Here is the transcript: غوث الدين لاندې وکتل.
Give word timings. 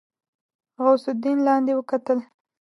غوث 0.83 1.05
الدين 1.13 1.37
لاندې 1.47 1.71
وکتل. 1.75 2.19